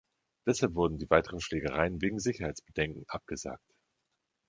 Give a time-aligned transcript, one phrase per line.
[0.47, 3.71] Deshalb wurden die weiteren Schlägereien wegen Sicherheitsbedenken abgesagt.